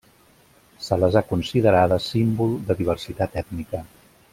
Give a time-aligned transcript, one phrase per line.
[0.85, 3.89] Se les ha considerades símbol de diversitat ètnica.